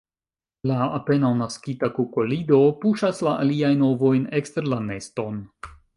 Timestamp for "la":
0.69-0.77, 3.29-3.35, 4.73-4.85